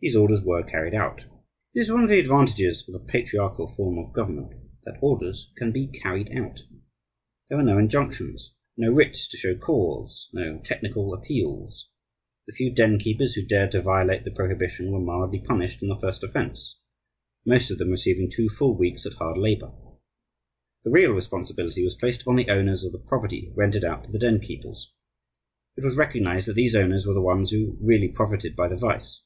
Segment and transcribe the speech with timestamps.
[0.00, 1.24] These orders were carried out.
[1.74, 4.52] It is one of the advantages of a patriarchal form of government
[4.84, 6.60] that orders can be carried out.
[7.48, 11.90] There were no injunctions, no writs to show cause, no technical appeals.
[12.46, 15.98] The few den keepers who dared to violate the prohibition were mildly punished on the
[15.98, 16.78] first offense
[17.44, 19.72] most of them receiving two full weeks at hard labour.
[20.84, 24.18] The real responsibility was placed upon the owners of the property rented out to the
[24.20, 24.94] den keepers.
[25.76, 29.22] It was recognized that these owners were the ones who really profited by the vice.